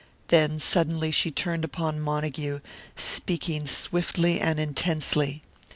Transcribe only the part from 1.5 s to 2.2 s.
upon